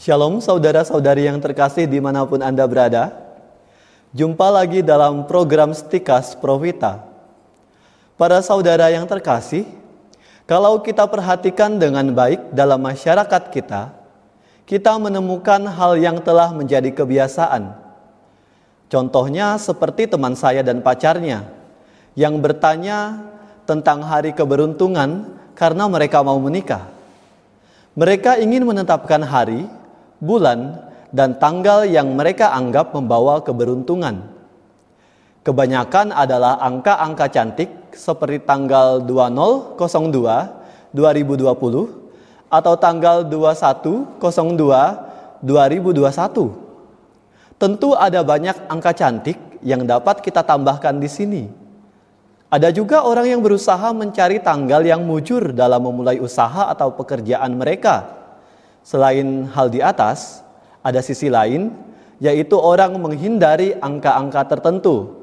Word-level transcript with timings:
Shalom 0.00 0.40
saudara-saudari 0.40 1.28
yang 1.28 1.36
terkasih 1.44 1.84
di 1.84 2.00
mana 2.00 2.24
pun 2.24 2.40
Anda 2.40 2.64
berada. 2.64 3.12
Jumpa 4.16 4.48
lagi 4.48 4.80
dalam 4.80 5.28
program 5.28 5.76
Stikas 5.76 6.32
Profita. 6.32 7.04
Para 8.16 8.40
saudara 8.40 8.88
yang 8.88 9.04
terkasih, 9.04 9.68
kalau 10.48 10.80
kita 10.80 11.04
perhatikan 11.04 11.76
dengan 11.76 12.16
baik 12.16 12.48
dalam 12.56 12.80
masyarakat 12.80 13.52
kita, 13.52 13.92
kita 14.64 14.96
menemukan 14.96 15.68
hal 15.68 16.00
yang 16.00 16.16
telah 16.24 16.48
menjadi 16.48 16.88
kebiasaan. 16.96 17.68
Contohnya 18.88 19.60
seperti 19.60 20.08
teman 20.08 20.32
saya 20.32 20.64
dan 20.64 20.80
pacarnya 20.80 21.44
yang 22.16 22.40
bertanya 22.40 23.20
tentang 23.68 24.00
hari 24.00 24.32
keberuntungan 24.32 25.36
karena 25.52 25.84
mereka 25.92 26.24
mau 26.24 26.40
menikah. 26.40 26.88
Mereka 27.92 28.40
ingin 28.40 28.64
menetapkan 28.64 29.20
hari 29.20 29.68
bulan, 30.20 30.76
dan 31.10 31.34
tanggal 31.40 31.88
yang 31.88 32.14
mereka 32.14 32.54
anggap 32.54 32.94
membawa 32.94 33.42
keberuntungan. 33.42 34.22
Kebanyakan 35.40 36.12
adalah 36.14 36.60
angka-angka 36.60 37.26
cantik 37.32 37.96
seperti 37.96 38.44
tanggal 38.46 39.00
2002 39.02 39.80
2020 40.92 42.52
atau 42.52 42.74
tanggal 42.76 43.24
2102 43.24 44.20
2021. 45.40 47.56
Tentu 47.56 47.96
ada 47.96 48.20
banyak 48.20 48.68
angka 48.68 48.92
cantik 48.92 49.40
yang 49.64 49.88
dapat 49.88 50.20
kita 50.20 50.44
tambahkan 50.44 51.00
di 51.00 51.08
sini. 51.08 51.48
Ada 52.50 52.74
juga 52.74 53.06
orang 53.06 53.30
yang 53.30 53.38
berusaha 53.40 53.94
mencari 53.94 54.42
tanggal 54.42 54.82
yang 54.82 55.06
mujur 55.06 55.54
dalam 55.54 55.86
memulai 55.86 56.18
usaha 56.18 56.66
atau 56.68 56.90
pekerjaan 56.92 57.54
mereka 57.54 58.19
Selain 58.80 59.46
hal 59.52 59.68
di 59.68 59.84
atas, 59.84 60.40
ada 60.80 61.04
sisi 61.04 61.28
lain, 61.28 61.72
yaitu 62.20 62.56
orang 62.56 62.96
menghindari 63.00 63.76
angka-angka 63.80 64.56
tertentu. 64.56 65.16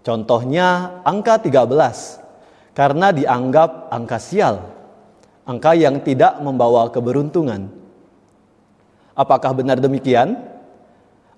Contohnya 0.00 1.00
angka 1.04 1.36
13, 1.40 2.20
karena 2.72 3.12
dianggap 3.12 3.92
angka 3.92 4.16
sial, 4.16 4.64
angka 5.44 5.76
yang 5.76 6.00
tidak 6.00 6.40
membawa 6.40 6.88
keberuntungan. 6.88 7.68
Apakah 9.12 9.52
benar 9.52 9.76
demikian? 9.76 10.40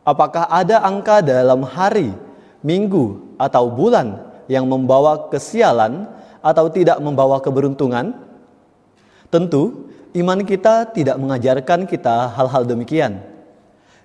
Apakah 0.06 0.46
ada 0.46 0.82
angka 0.82 1.18
dalam 1.22 1.66
hari, 1.66 2.14
minggu, 2.62 3.34
atau 3.38 3.70
bulan 3.70 4.22
yang 4.46 4.66
membawa 4.66 5.30
kesialan 5.30 6.06
atau 6.38 6.70
tidak 6.70 6.98
membawa 7.02 7.42
keberuntungan? 7.42 8.14
Tentu, 9.30 9.90
Iman 10.12 10.44
kita 10.44 10.92
tidak 10.92 11.16
mengajarkan 11.16 11.88
kita 11.88 12.36
hal-hal 12.36 12.68
demikian. 12.68 13.24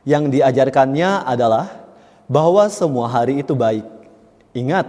Yang 0.07 0.39
diajarkannya 0.39 1.27
adalah 1.27 1.67
bahwa 2.31 2.63
semua 2.71 3.11
hari 3.11 3.43
itu 3.43 3.51
baik. 3.51 3.83
Ingat, 4.55 4.87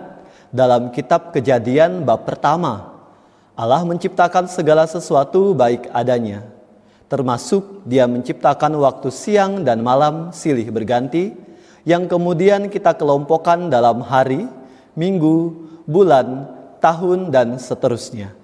dalam 0.55 0.95
kitab 0.95 1.35
Kejadian 1.35 2.07
bab 2.07 2.23
pertama, 2.23 2.95
Allah 3.59 3.83
menciptakan 3.83 4.47
segala 4.47 4.87
sesuatu 4.87 5.59
baik 5.59 5.91
adanya, 5.91 6.47
termasuk 7.11 7.83
Dia 7.83 8.07
menciptakan 8.07 8.79
waktu 8.79 9.11
siang 9.11 9.67
dan 9.67 9.83
malam 9.83 10.31
silih 10.31 10.71
berganti, 10.71 11.35
yang 11.83 12.07
kemudian 12.07 12.71
kita 12.71 12.95
kelompokkan 12.95 13.67
dalam 13.67 14.07
hari, 14.07 14.47
minggu, 14.95 15.67
bulan, 15.83 16.47
tahun, 16.79 17.35
dan 17.35 17.59
seterusnya. 17.59 18.38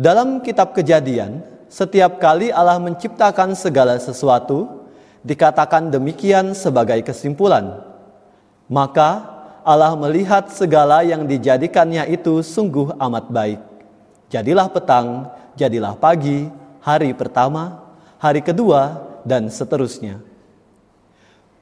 Dalam 0.00 0.40
kitab 0.40 0.72
Kejadian, 0.72 1.44
setiap 1.68 2.16
kali 2.16 2.48
Allah 2.48 2.80
menciptakan 2.80 3.52
segala 3.52 4.00
sesuatu, 4.00 4.88
dikatakan 5.20 5.92
demikian 5.92 6.56
sebagai 6.56 7.04
kesimpulan. 7.04 7.84
Maka 8.64 9.28
Allah 9.60 9.92
melihat 10.00 10.48
segala 10.48 11.04
yang 11.04 11.28
dijadikannya 11.28 12.08
itu 12.16 12.40
sungguh 12.40 12.96
amat 12.96 13.28
baik. 13.28 13.60
Jadilah 14.32 14.72
petang, 14.72 15.28
jadilah 15.52 15.92
pagi, 16.00 16.48
hari 16.80 17.12
pertama, 17.12 17.84
hari 18.16 18.40
kedua, 18.40 19.04
dan 19.28 19.52
seterusnya. 19.52 20.16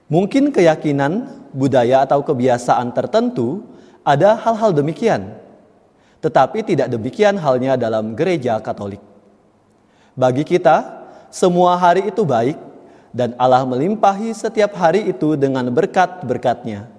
Mungkin 0.07 0.55
keyakinan, 0.55 1.43
budaya, 1.51 2.07
atau 2.07 2.23
kebiasaan 2.23 2.95
tertentu 2.95 3.67
ada 4.07 4.39
hal-hal 4.39 4.71
demikian 4.71 5.48
tetapi 6.19 6.67
tidak 6.67 6.91
demikian 6.91 7.39
halnya 7.39 7.79
dalam 7.79 8.19
gereja 8.19 8.59
Katolik. 8.59 9.03
Bagi 10.19 10.43
kita, 10.43 11.07
semua 11.31 11.79
hari 11.79 12.11
itu 12.11 12.27
baik 12.27 12.59
dan 13.15 13.39
Allah 13.39 13.63
melimpahi 13.63 14.35
setiap 14.35 14.75
hari 14.75 15.07
itu 15.07 15.39
dengan 15.39 15.71
berkat-berkatnya. 15.71 16.91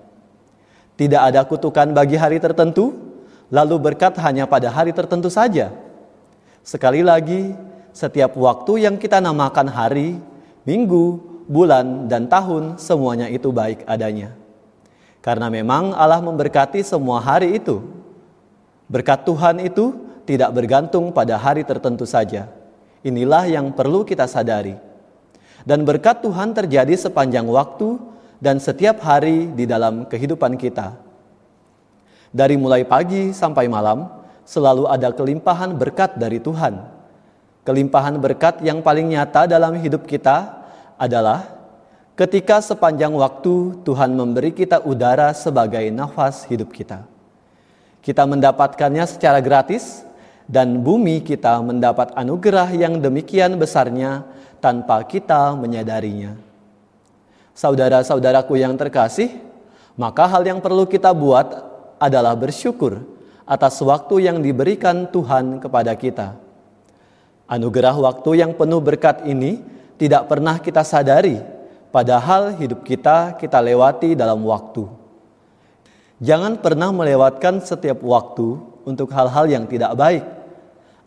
Tidak 0.95 1.21
ada 1.21 1.43
kutukan 1.47 1.91
bagi 1.91 2.19
hari 2.19 2.39
tertentu, 2.39 2.95
lalu 3.51 3.75
berkat 3.79 4.15
hanya 4.19 4.47
pada 4.47 4.71
hari 4.71 4.91
tertentu 4.91 5.27
saja. 5.31 5.71
Sekali 6.63 7.03
lagi, 7.03 7.55
setiap 7.95 8.35
waktu 8.35 8.87
yang 8.87 8.95
kita 8.99 9.23
namakan 9.23 9.67
hari, 9.71 10.19
minggu, 10.67 11.19
bulan, 11.47 12.11
dan 12.11 12.27
tahun, 12.27 12.75
semuanya 12.79 13.31
itu 13.31 13.51
baik 13.51 13.87
adanya. 13.87 14.35
Karena 15.19 15.51
memang 15.51 15.91
Allah 15.91 16.23
memberkati 16.23 16.83
semua 16.83 17.19
hari 17.19 17.59
itu 17.59 17.83
Berkat 18.89 19.21
Tuhan 19.21 19.61
itu 19.61 19.93
tidak 20.25 20.49
bergantung 20.49 21.13
pada 21.13 21.37
hari 21.37 21.61
tertentu 21.61 22.09
saja. 22.09 22.49
Inilah 23.05 23.45
yang 23.45 23.69
perlu 23.69 24.01
kita 24.01 24.25
sadari. 24.25 24.73
Dan 25.61 25.85
berkat 25.85 26.25
Tuhan 26.25 26.57
terjadi 26.57 26.97
sepanjang 26.97 27.45
waktu 27.45 28.01
dan 28.41 28.57
setiap 28.57 28.97
hari 29.05 29.45
di 29.53 29.69
dalam 29.69 30.09
kehidupan 30.09 30.57
kita. 30.57 30.97
Dari 32.33 32.57
mulai 32.57 32.81
pagi 32.81 33.29
sampai 33.29 33.69
malam, 33.69 34.09
selalu 34.41 34.89
ada 34.89 35.13
kelimpahan 35.13 35.77
berkat 35.77 36.17
dari 36.17 36.41
Tuhan. 36.41 36.81
Kelimpahan 37.61 38.17
berkat 38.17 38.65
yang 38.65 38.81
paling 38.81 39.13
nyata 39.13 39.45
dalam 39.45 39.77
hidup 39.77 40.09
kita 40.09 40.65
adalah 40.97 41.45
ketika 42.17 42.57
sepanjang 42.57 43.13
waktu 43.13 43.85
Tuhan 43.85 44.17
memberi 44.17 44.49
kita 44.49 44.81
udara 44.81 45.29
sebagai 45.37 45.85
nafas 45.93 46.49
hidup 46.49 46.73
kita. 46.73 47.18
Kita 47.99 48.23
mendapatkannya 48.23 49.03
secara 49.05 49.43
gratis 49.43 50.07
dan 50.49 50.81
bumi 50.81 51.21
kita 51.21 51.61
mendapat 51.61 52.15
anugerah 52.17 52.73
yang 52.73 52.97
demikian 52.97 53.59
besarnya 53.59 54.25
tanpa 54.57 55.03
kita 55.05 55.53
menyadarinya. 55.53 56.35
Saudara-saudaraku 57.53 58.55
yang 58.55 58.73
terkasih, 58.79 59.35
maka 59.99 60.25
hal 60.31 60.47
yang 60.47 60.63
perlu 60.63 60.87
kita 60.87 61.11
buat 61.11 61.69
adalah 61.99 62.33
bersyukur 62.33 63.03
atas 63.43 63.77
waktu 63.83 64.31
yang 64.31 64.39
diberikan 64.39 65.05
Tuhan 65.11 65.59
kepada 65.59 65.91
kita. 65.93 66.39
Anugerah 67.49 67.97
waktu 67.97 68.45
yang 68.45 68.53
penuh 68.55 68.79
berkat 68.79 69.25
ini 69.25 69.59
tidak 69.99 70.29
pernah 70.29 70.61
kita 70.61 70.85
sadari, 70.85 71.41
padahal 71.89 72.55
hidup 72.55 72.85
kita 72.85 73.35
kita 73.35 73.59
lewati 73.59 74.15
dalam 74.15 74.39
waktu. 74.45 74.98
Jangan 76.19 76.59
pernah 76.59 76.91
melewatkan 76.91 77.63
setiap 77.63 78.03
waktu 78.03 78.59
untuk 78.83 79.07
hal-hal 79.15 79.47
yang 79.47 79.63
tidak 79.71 79.95
baik, 79.95 80.23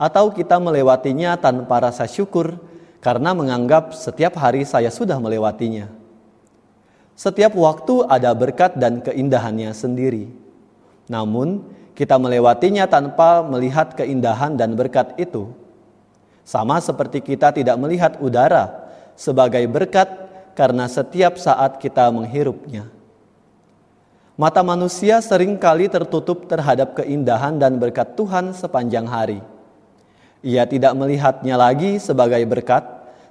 atau 0.01 0.33
kita 0.33 0.57
melewatinya 0.57 1.37
tanpa 1.37 1.85
rasa 1.85 2.09
syukur 2.09 2.57
karena 3.05 3.37
menganggap 3.37 3.93
setiap 3.93 4.41
hari 4.41 4.65
saya 4.65 4.89
sudah 4.89 5.21
melewatinya. 5.21 5.93
Setiap 7.13 7.53
waktu 7.53 8.09
ada 8.09 8.33
berkat 8.33 8.73
dan 8.81 9.05
keindahannya 9.05 9.69
sendiri, 9.77 10.33
namun 11.13 11.61
kita 11.93 12.17
melewatinya 12.17 12.89
tanpa 12.89 13.45
melihat 13.45 13.93
keindahan 13.93 14.57
dan 14.57 14.73
berkat 14.73 15.13
itu. 15.21 15.53
Sama 16.41 16.81
seperti 16.81 17.21
kita 17.21 17.53
tidak 17.53 17.77
melihat 17.77 18.17
udara 18.17 18.89
sebagai 19.13 19.61
berkat 19.69 20.09
karena 20.57 20.89
setiap 20.89 21.37
saat 21.37 21.77
kita 21.77 22.09
menghirupnya. 22.09 23.02
Mata 24.33 24.65
manusia 24.65 25.21
sering 25.21 25.61
kali 25.61 25.93
tertutup 25.93 26.49
terhadap 26.49 26.97
keindahan 26.97 27.61
dan 27.61 27.77
berkat 27.77 28.17
Tuhan 28.17 28.57
sepanjang 28.57 29.05
hari. 29.05 29.45
Ia 30.41 30.65
tidak 30.65 30.97
melihatnya 30.97 31.61
lagi 31.61 32.01
sebagai 32.01 32.41
berkat, 32.49 32.81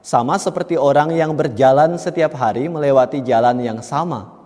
sama 0.05 0.37
seperti 0.37 0.77
orang 0.77 1.09
yang 1.17 1.33
berjalan 1.33 1.97
setiap 1.97 2.37
hari 2.37 2.69
melewati 2.69 3.25
jalan 3.25 3.57
yang 3.65 3.81
sama. 3.81 4.45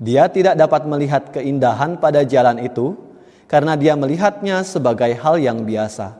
Dia 0.00 0.32
tidak 0.32 0.56
dapat 0.56 0.88
melihat 0.88 1.36
keindahan 1.36 2.00
pada 2.00 2.24
jalan 2.24 2.64
itu 2.64 2.96
karena 3.44 3.76
dia 3.76 3.92
melihatnya 3.92 4.64
sebagai 4.64 5.12
hal 5.20 5.36
yang 5.36 5.68
biasa. 5.68 6.16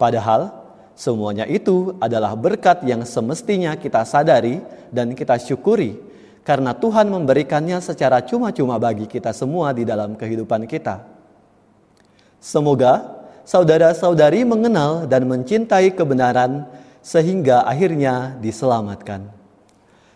Padahal 0.00 0.56
semuanya 0.96 1.44
itu 1.44 2.00
adalah 2.00 2.32
berkat 2.32 2.80
yang 2.88 3.04
semestinya 3.04 3.76
kita 3.76 4.08
sadari 4.08 4.64
dan 4.88 5.12
kita 5.12 5.36
syukuri 5.36 6.00
karena 6.42 6.72
Tuhan 6.72 7.06
memberikannya 7.08 7.78
secara 7.84 8.24
cuma-cuma 8.24 8.80
bagi 8.80 9.04
kita 9.04 9.30
semua 9.36 9.72
di 9.76 9.84
dalam 9.84 10.16
kehidupan 10.16 10.64
kita. 10.64 11.04
Semoga 12.40 13.20
saudara-saudari 13.44 14.48
mengenal 14.48 15.04
dan 15.04 15.28
mencintai 15.28 15.92
kebenaran 15.92 16.64
sehingga 17.04 17.64
akhirnya 17.68 18.36
diselamatkan. 18.40 19.28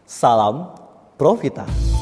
Salam 0.04 0.72
Profita. 1.16 1.94